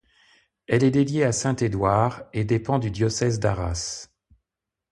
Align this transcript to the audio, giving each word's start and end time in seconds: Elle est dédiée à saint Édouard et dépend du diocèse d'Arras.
Elle 0.65 0.83
est 0.83 0.89
dédiée 0.89 1.23
à 1.25 1.31
saint 1.31 1.55
Édouard 1.57 2.23
et 2.33 2.43
dépend 2.43 2.79
du 2.79 2.89
diocèse 2.89 3.39
d'Arras. 3.39 4.07